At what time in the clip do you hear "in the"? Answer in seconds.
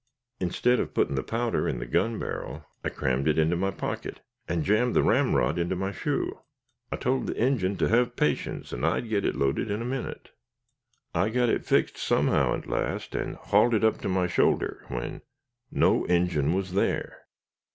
1.69-1.85